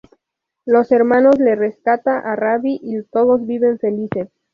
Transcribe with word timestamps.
Los 0.65 0.91
hermanos 0.91 1.37
le 1.37 1.53
rescata 1.55 2.17
a 2.21 2.35
Ravi 2.35 2.79
y 2.81 2.99
todos 3.03 3.45
viven 3.45 3.77
felices. 3.77 4.29